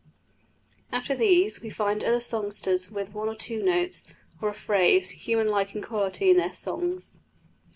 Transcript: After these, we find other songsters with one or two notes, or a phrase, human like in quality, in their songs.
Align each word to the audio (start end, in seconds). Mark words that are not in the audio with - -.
After 0.91 1.13
these, 1.13 1.61
we 1.61 1.69
find 1.69 2.03
other 2.03 2.19
songsters 2.21 2.89
with 2.89 3.13
one 3.13 3.29
or 3.29 3.35
two 3.35 3.61
notes, 3.61 4.03
or 4.41 4.49
a 4.49 4.53
phrase, 4.55 5.11
human 5.11 5.49
like 5.49 5.75
in 5.75 5.83
quality, 5.83 6.31
in 6.31 6.37
their 6.37 6.53
songs. 6.53 7.19